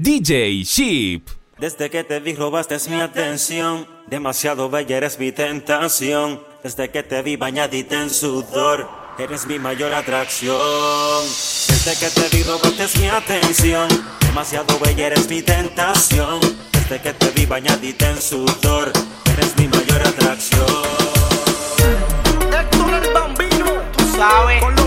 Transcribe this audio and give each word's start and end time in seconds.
DJ 0.00 0.62
Sheep. 0.62 1.28
Desde 1.58 1.90
que 1.90 2.04
te 2.04 2.20
vi 2.20 2.32
robaste 2.36 2.76
mi 2.88 3.00
atención, 3.00 3.84
demasiado 4.06 4.70
bella 4.70 4.96
eres 4.96 5.18
mi 5.18 5.32
tentación. 5.32 6.40
Desde 6.62 6.88
que 6.88 7.02
te 7.02 7.20
vi 7.22 7.34
bañadita 7.34 8.00
en 8.00 8.08
sudor, 8.08 8.88
eres 9.18 9.44
mi 9.46 9.58
mayor 9.58 9.92
atracción. 9.92 10.56
Desde 11.66 11.98
que 11.98 12.10
te 12.10 12.36
vi 12.36 12.44
robaste 12.44 12.96
mi 13.00 13.08
atención, 13.08 13.88
demasiado 14.20 14.78
bella 14.78 15.08
eres 15.08 15.28
mi 15.28 15.42
tentación. 15.42 16.38
Desde 16.70 17.00
que 17.02 17.12
te 17.14 17.30
vi 17.30 17.46
bañadita 17.46 18.10
en 18.10 18.22
sudor, 18.22 18.92
eres 19.32 19.56
mi 19.56 19.66
mayor 19.66 20.00
atracción. 20.06 20.64
El 22.52 23.12
Bambino, 23.12 23.82
tú 23.96 24.04
sabes. 24.16 24.77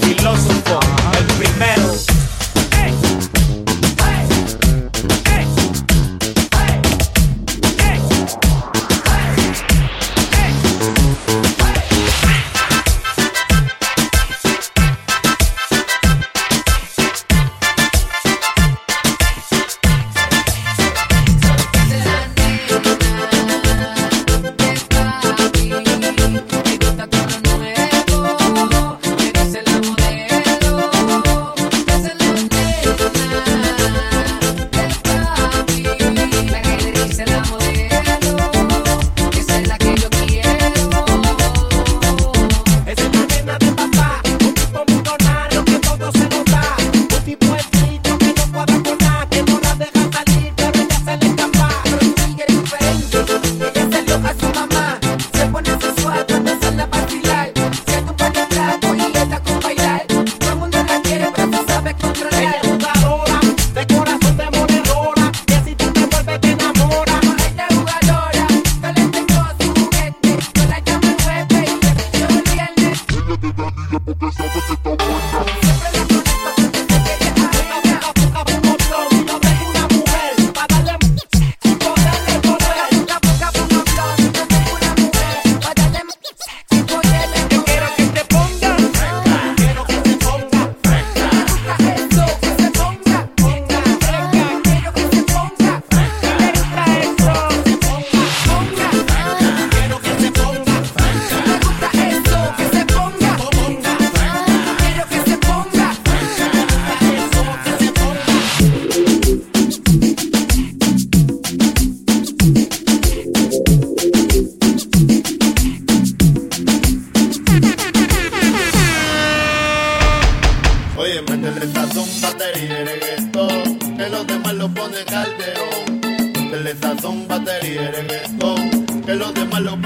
filósofo, 0.00 0.80
el 1.18 1.24
primero. 1.38 1.92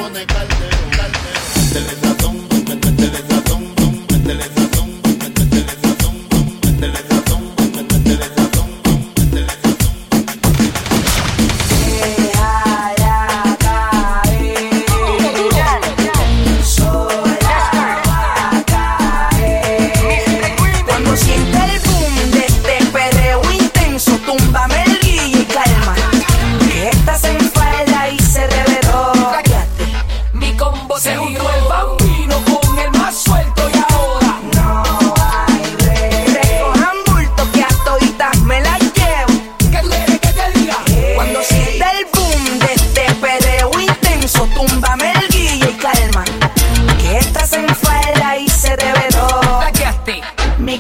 pone 0.09 0.27
caldero, 0.27 0.77
caldero. 0.97 2.09
Ratón. 2.09 3.38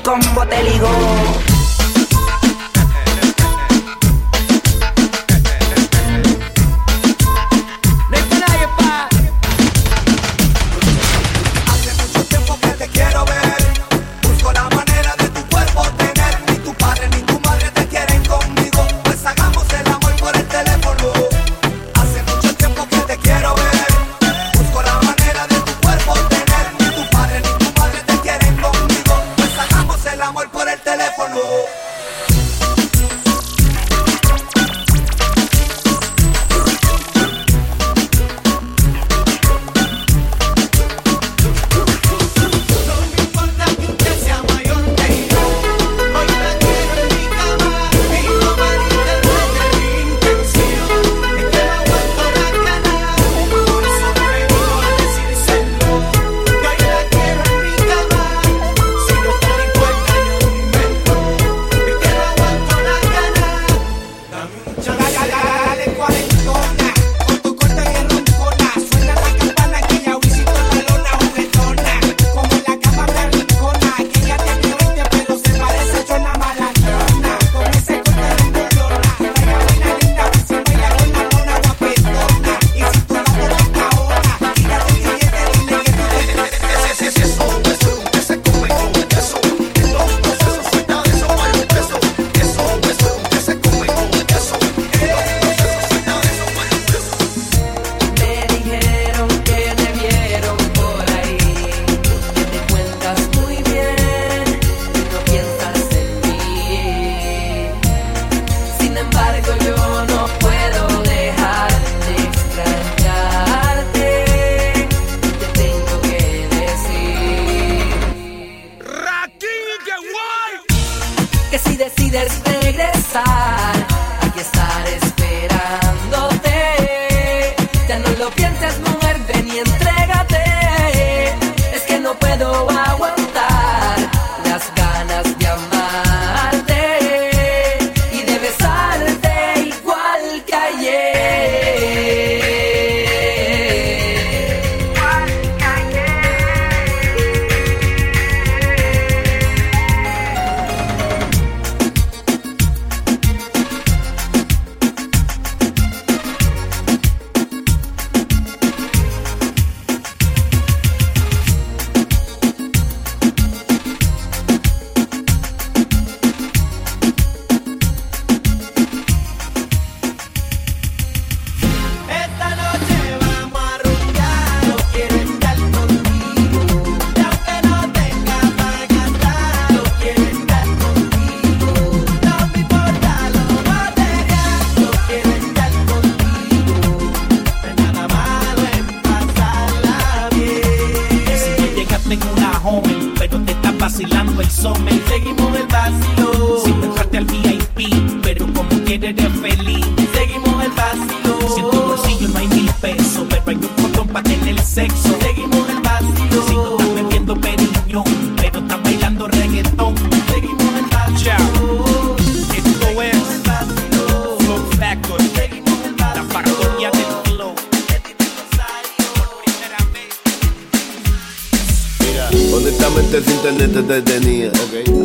combo, 0.09 0.47
te 0.47 0.63
ligo 0.63 0.88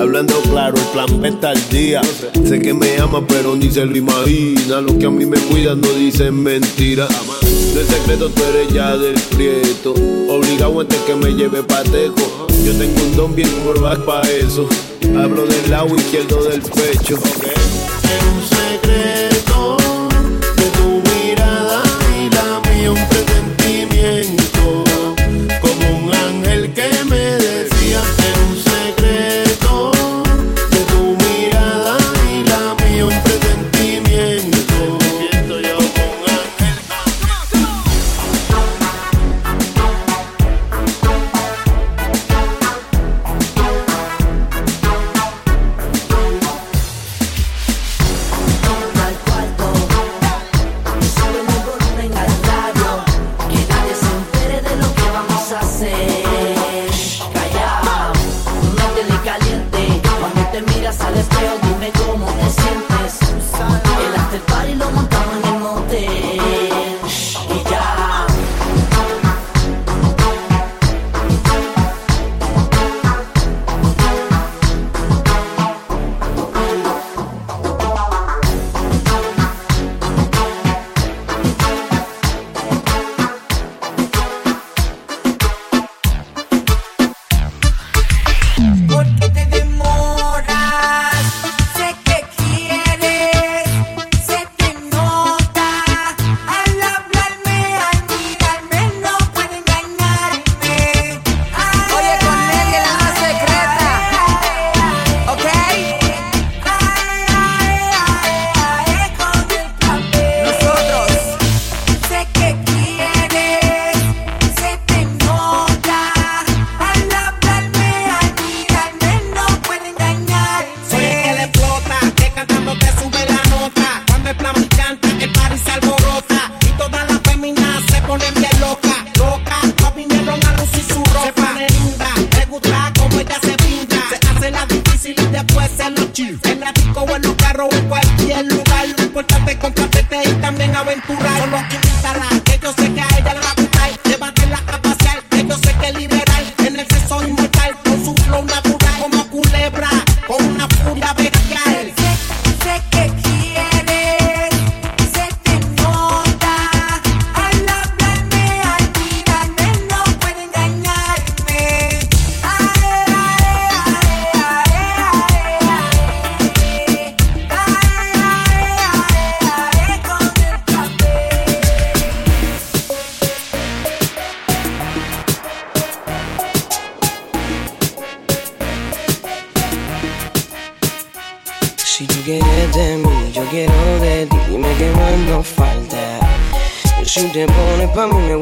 Hablando 0.02 0.34
claro, 0.42 0.76
el 0.76 0.84
plan 0.88 1.22
B 1.22 1.30
está 1.30 1.52
al 1.52 1.70
día. 1.70 2.02
Sé. 2.46 2.60
que 2.60 2.74
me 2.74 2.98
ama, 2.98 3.26
pero 3.26 3.56
ni 3.56 3.72
se 3.72 3.86
lo 3.86 3.96
imagina. 3.96 4.82
Los 4.82 4.98
que 4.98 5.06
a 5.06 5.10
mí 5.10 5.26
me 5.26 5.38
cuidan 5.38 5.80
no 5.80 5.88
dicen 5.94 6.44
mentira. 6.44 7.08
De 7.74 7.86
secreto 7.86 8.30
tú 8.30 8.44
eres 8.44 8.74
ya 8.74 8.98
del 8.98 9.20
prieto. 9.36 9.94
Obligado 10.28 10.82
antes 10.82 11.00
que 11.02 11.16
me 11.16 11.32
lleve 11.32 11.64
pateco. 11.64 12.48
Yo 12.66 12.74
tengo 12.78 13.02
un 13.02 13.16
don 13.16 13.36
bien 13.36 13.50
curvas 13.64 14.00
para 14.00 14.30
eso. 14.30 14.68
Hablo 15.16 15.46
del 15.46 15.72
lado 15.72 15.96
izquierdo 15.96 16.44
del 16.44 16.62
pecho. 16.62 17.18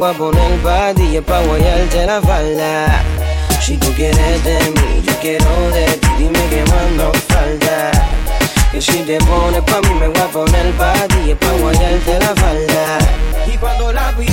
pa' 0.02 0.14
poner 0.14 0.58
party 0.64 1.18
es 1.18 1.24
pa' 1.24 1.42
guayarte 1.46 2.08
la 2.08 2.20
falda. 2.20 3.04
Si 3.62 3.78
tú 3.78 3.88
quieres 3.96 4.44
de 4.44 4.58
mí, 4.76 5.04
yo 5.06 5.14
quiero 5.22 5.54
de 5.76 5.86
ti, 6.02 6.10
dime 6.18 6.44
que 6.50 6.64
más 6.72 6.88
nos 6.98 7.18
falta. 7.30 7.92
Que 8.72 8.82
si 8.82 8.98
te 9.04 9.20
pones 9.20 9.62
pa' 9.62 9.80
mí 9.82 9.94
me 10.00 10.08
voy 10.08 10.20
a 10.20 10.28
poner 10.28 10.72
party 10.72 11.30
es 11.30 11.38
pa' 11.38 11.52
guayarte 11.62 12.18
la 12.18 12.34
falda. 12.44 12.86
Y 13.46 13.58
cuando 13.58 13.94
la 13.94 14.12
vi 14.14 14.26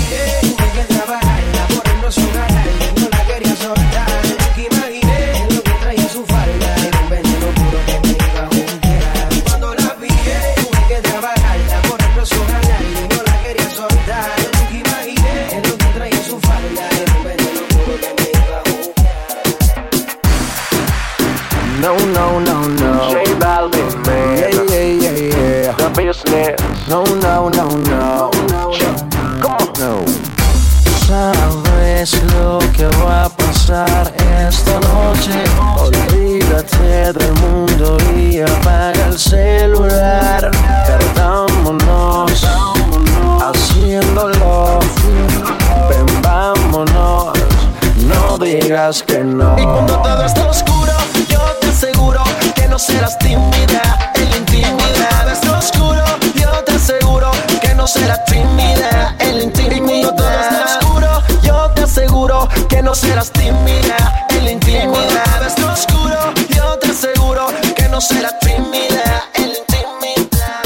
digas 48.88 49.02
que 49.02 49.24
no. 49.24 49.54
Y 49.58 49.64
cuando 49.64 49.98
todo 50.00 50.24
está 50.24 50.48
oscuro, 50.48 50.92
yo 51.28 51.40
te 51.60 51.68
aseguro 51.68 52.22
que 52.54 52.68
no 52.68 52.78
serás 52.78 53.18
tímida 53.18 54.12
en 54.14 54.30
la 54.30 54.36
intimidad. 54.36 55.30
Está 55.30 55.58
oscuro, 55.58 56.04
yo 56.34 56.50
te 56.64 56.72
aseguro 56.72 57.30
que 57.60 57.74
no 57.74 57.86
serás 57.86 58.24
tímida 58.24 59.14
en 59.18 59.36
la 59.36 59.42
intimidad. 59.44 59.76
Y 59.76 59.80
cuando 59.80 60.14
todo 60.14 60.30
está 60.30 60.78
oscuro, 60.78 61.22
yo 61.42 61.70
te 61.74 61.82
aseguro 61.82 62.48
que 62.68 62.82
no 62.82 62.94
serás 62.94 63.30
tímida 63.32 64.26
en 64.30 64.44
la 64.44 64.50
intimidad. 64.52 65.46
Está 65.46 65.72
oscuro, 65.72 66.32
yo 66.48 66.78
te 66.78 66.90
aseguro 66.90 67.46
que 67.76 67.88
no 67.88 68.00
serás 68.00 68.38
tímida 68.40 69.24
en 69.34 69.52
la 69.52 69.58
intimidad. 69.58 70.62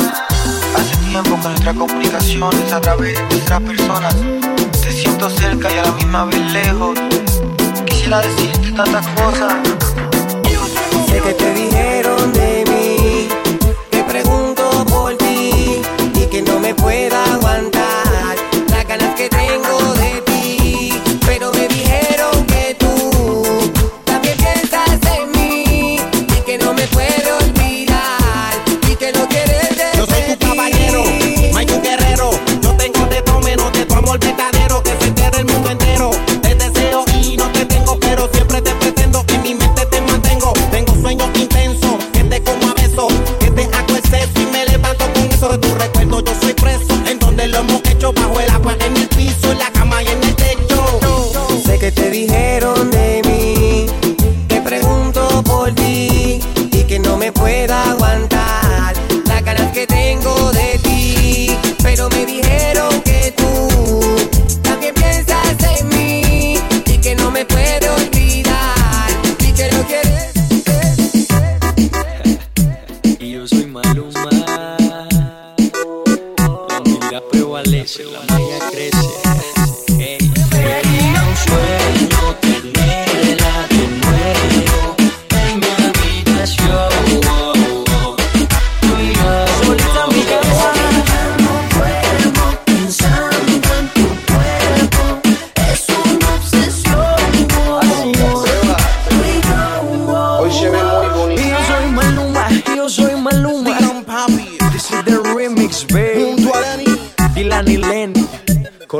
Hace 0.76 0.96
tiempo 1.10 1.36
que 1.42 1.48
nuestra 1.48 1.74
comunicación 1.74 2.50
es 2.66 2.72
a 2.72 2.80
través 2.80 3.18
de 3.28 3.36
otras 3.36 3.60
personas. 3.62 4.14
Te 4.80 4.92
siento 4.92 5.28
cerca 5.30 5.68
y 5.74 5.78
a 5.78 5.82
la 5.82 5.92
misma 5.92 6.24
vez 6.26 6.52
lejos. 6.52 6.98
Quisiera 8.02 8.20
decirte 8.20 8.72
tantas 8.72 9.06
cosas. 9.10 9.54
Sé 11.06 11.20
que 11.20 11.34
te 11.34 11.54
dijeron 11.54 11.91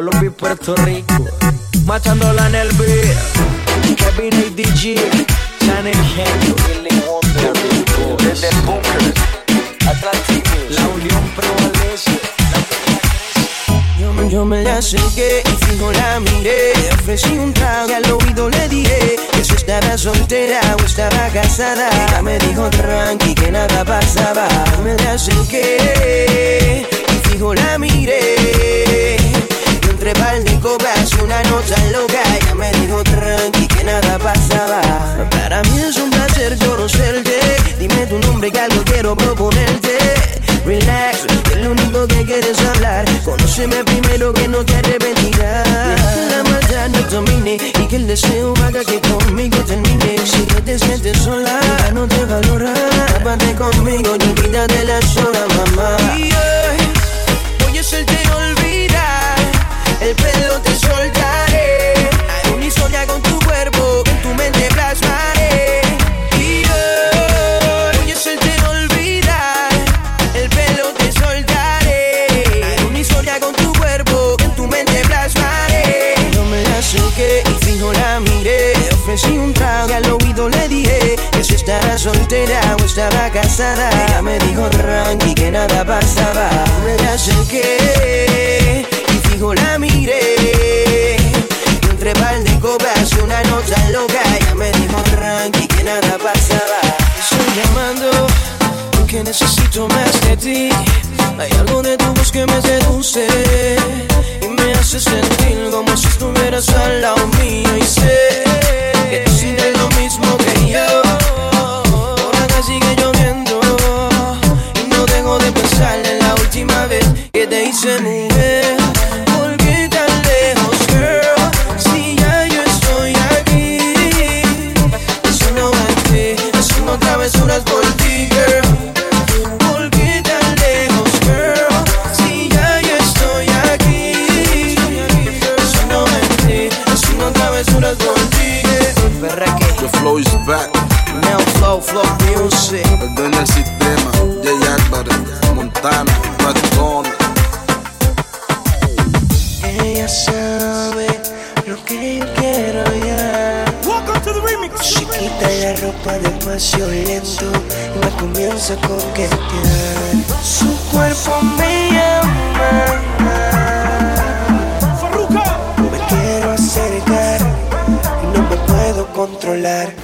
Colombia 0.04 0.26
y 0.26 0.30
Puerto 0.30 0.74
Rico. 0.74 1.14
Matándola 1.86 2.48
en 2.48 2.54
el 2.56 2.68
beat. 2.72 3.16
Kevin 3.96 4.34
ADG, 4.34 4.96
Channel 5.64 5.94
Genio. 6.16 6.56
Desde 8.18 8.48
el 8.48 8.56
bunker, 8.62 9.14
Atlantic. 9.86 10.44
La 10.70 10.88
unión 10.88 11.22
prevalece. 11.36 12.18
Yo, 14.00 14.28
yo 14.28 14.44
me 14.44 14.64
la 14.64 14.78
acerqué 14.78 15.44
y 15.46 15.64
fijo 15.66 15.92
la 15.92 16.18
miré. 16.18 16.72
Le 16.74 16.94
ofrecí 16.94 17.38
un 17.38 17.54
trago 17.54 17.90
y 17.90 17.92
al 17.92 18.10
oído 18.10 18.50
le 18.50 18.68
dije 18.68 19.16
que 19.30 19.44
si 19.44 19.54
estaba 19.54 19.96
soltera 19.96 20.60
o 20.80 20.84
estaba 20.84 21.28
casada. 21.32 21.88
Ella 22.08 22.22
me 22.22 22.40
dijo 22.40 22.68
tranqui 22.70 23.36
que 23.36 23.52
nada 23.52 23.84
pasaba. 23.84 24.48
Me 24.82 24.96
la 24.96 25.12
acerqué 25.12 26.88
y 27.08 27.28
fijo 27.28 27.54
la 27.54 27.78
miré. 27.78 29.21
Entre 30.04 30.20
par 30.20 30.42
de 30.42 30.58
copas 30.58 31.12
y 31.12 31.22
una 31.22 31.40
nota 31.44 31.76
loca. 31.92 32.20
Ella 32.34 32.54
me 32.56 32.72
dijo 32.72 33.04
tranqui 33.04 33.68
que 33.68 33.84
nada 33.84 34.18
pasaba. 34.18 34.80
Para 35.30 35.62
mí 35.62 35.78
es 35.78 35.96
un 35.96 36.10
placer 36.10 36.58
conocerte. 36.58 37.38
Dime 37.78 38.06
tu 38.08 38.18
nombre 38.18 38.50
que 38.50 38.58
algo 38.58 38.82
quiero 38.82 39.14
proponerte. 39.14 39.96
Relax, 40.66 41.18
que 41.44 41.54
lo 41.54 41.70
único 41.70 42.08
que 42.08 42.24
quieres 42.24 42.58
hablar. 42.74 43.04
Conóceme 43.24 43.84
primero 43.84 44.32
que 44.32 44.48
no 44.48 44.64
te 44.64 44.74
arrepentirás. 44.74 45.68
La 46.32 46.42
maldad 46.50 46.88
no 46.88 47.02
domine 47.02 47.54
y 47.54 47.86
que 47.86 47.94
el 47.94 48.08
deseo 48.08 48.54
haga 48.66 48.82
que 48.84 49.00
conmigo 49.02 49.58
termine. 49.58 50.16
Si 50.26 50.44
no 50.52 50.64
te 50.64 50.80
sientes 50.80 51.16
sola, 51.18 51.60
no 51.94 52.08
te 52.08 52.24
valora. 52.24 52.74
Tápate 53.06 53.54
conmigo 53.54 54.16
y 54.18 54.30
olvídate 54.30 54.71
dije 80.68 81.16
que 81.32 81.44
si 81.44 81.54
estaba 81.54 81.96
soltera 81.98 82.60
o 82.80 82.84
estaba 82.84 83.30
casada. 83.30 83.90
Ella 83.90 84.22
me 84.22 84.38
dijo 84.40 84.68
tranqui 84.70 85.34
que 85.34 85.50
nada 85.50 85.84
pasaba. 85.84 86.48
Me 86.84 86.96
la 87.02 87.12
acerqué 87.14 88.86
y 89.08 89.28
fijo 89.28 89.54
la 89.54 89.78
miré. 89.78 91.16
Y 91.82 91.88
entre 91.90 92.12
par 92.14 92.42
de 92.42 92.58
copas 92.60 93.12
y 93.12 93.20
una 93.20 93.42
nota 93.44 93.90
loca. 93.90 94.22
Ella 94.38 94.54
me 94.54 94.70
dijo 94.72 95.02
tranqui 95.14 95.66
que 95.66 95.84
nada 95.84 96.18
pasaba. 96.18 96.80
Estoy 97.18 97.62
llamando 97.62 98.10
porque 98.92 99.22
necesito 99.22 99.88
más 99.88 100.20
de 100.22 100.36
ti. 100.36 100.68
Hay 101.38 101.50
algo 101.58 101.82
de 101.82 101.96
tu 101.96 102.12
voz 102.14 102.30
que 102.30 102.46
me 102.46 102.60
seduce 102.62 103.26
y 104.42 104.48
me 104.48 104.61
hace 104.94 105.10
sentir 105.10 105.70
como 105.70 105.96
si 105.96 106.06
estuvieras 106.06 106.68
al 106.68 107.00
lado 107.00 107.26
mío. 107.38 107.76
Y 107.78 107.82
sé 107.82 108.44
que 109.08 109.20
tú 109.24 109.32
sientes 109.32 109.78
lo 109.78 109.88
mismo 109.98 110.36
que 110.36 110.72
yo. 110.72 111.02
Por 112.22 112.36
acá 112.36 112.62
sigue 112.62 112.94
lloviendo 112.96 113.58
y 114.84 114.88
no 114.88 115.06
dejo 115.06 115.38
de 115.38 115.50
pensar 115.50 115.98
en 116.04 116.18
la 116.18 116.34
última 116.34 116.86
vez 116.86 117.06
que 117.32 117.46
te 117.46 117.64
hice 117.64 118.00
mujer. 118.00 118.31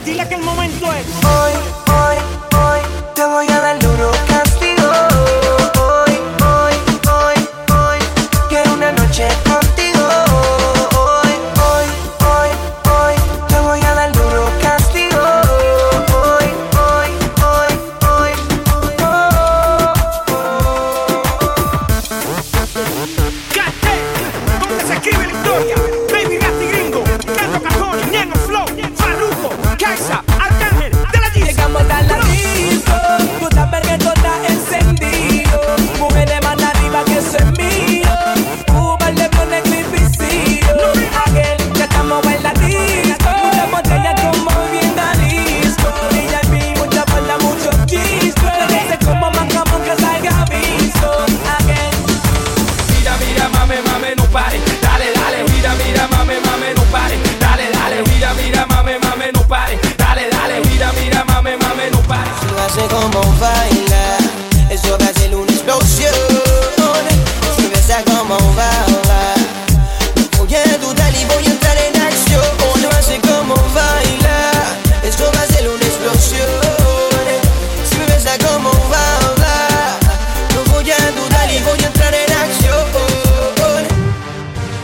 Dile 0.04 0.28
que 0.28 0.36
el 0.36 0.42
momento 0.42 0.86
es 0.92 1.06
hoy. 1.24 1.87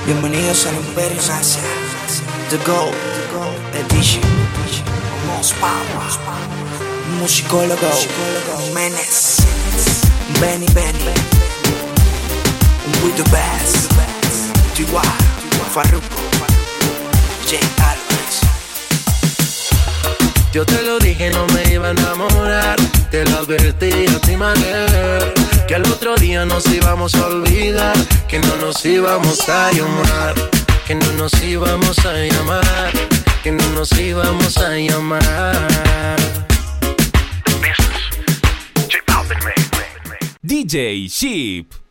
Bienvenidos 0.07 0.67
al 0.67 0.75
Imperio 0.75 1.19
Salsa 1.19 1.61
The 2.51 2.59
Gold 2.67 2.95
Edition. 3.73 4.23
Most 5.27 5.55
Power 5.55 5.75
Musicólogo. 7.19 7.89
Menes. 8.75 9.39
Benny 10.41 10.67
Benny. 10.75 11.15
With 13.03 13.17
the 13.17 13.23
best. 13.31 13.93
Tiwa 14.77 15.03
Farruko. 15.73 16.21
J. 17.49 17.59
Alvarez 17.79 18.41
Yo 20.53 20.67
te 20.67 20.83
lo 20.83 20.99
dije, 20.99 21.31
no 21.31 21.47
me 21.47 21.73
iba 21.73 21.89
a 21.89 21.91
enamorar. 21.93 22.77
Te 23.11 23.25
lo 23.25 23.39
advertí 23.39 24.07
a 24.15 24.19
ti 24.19 24.37
manera. 24.37 25.54
Que 25.67 25.75
al 25.75 25.83
otro 25.87 26.15
día 26.17 26.45
nos 26.45 26.67
íbamos 26.67 27.15
a 27.15 27.27
olvidar, 27.27 27.97
que 28.29 28.39
no 28.39 28.57
nos 28.57 28.85
íbamos 28.85 29.49
a 29.49 29.73
llamar, 29.73 30.35
que 30.87 30.95
no 30.95 31.13
nos 31.13 31.33
íbamos 31.43 31.99
a 32.05 32.13
llamar, 32.13 32.93
que 33.43 33.51
no 33.51 33.67
nos 33.71 33.91
íbamos 33.93 34.57
a 34.59 34.77
llamar. 34.77 36.15
DJ 40.43 41.09
Sheep. 41.09 41.84